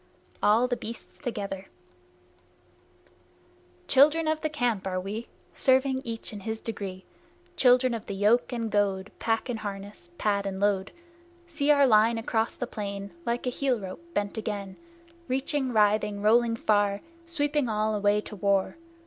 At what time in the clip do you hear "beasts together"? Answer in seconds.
0.77-1.67